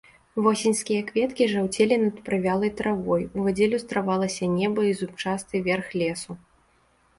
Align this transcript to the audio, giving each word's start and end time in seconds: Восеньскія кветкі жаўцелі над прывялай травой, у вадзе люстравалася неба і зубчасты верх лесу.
Восеньскія 0.45 1.01
кветкі 1.09 1.47
жаўцелі 1.51 1.95
над 2.05 2.15
прывялай 2.29 2.71
травой, 2.81 3.23
у 3.37 3.45
вадзе 3.49 3.69
люстравалася 3.75 4.51
неба 4.57 4.89
і 4.91 4.99
зубчасты 5.05 5.65
верх 5.71 5.87
лесу. 6.05 6.31